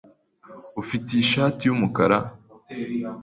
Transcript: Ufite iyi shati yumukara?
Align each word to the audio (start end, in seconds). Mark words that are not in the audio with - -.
Ufite 0.81 1.07
iyi 1.13 1.25
shati 1.31 1.61
yumukara? 1.65 2.17